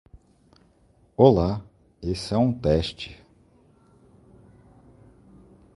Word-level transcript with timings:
Olá, 1.15 1.63
esse 2.01 2.33
é 2.33 2.37
um 2.39 2.51
teste 2.51 3.23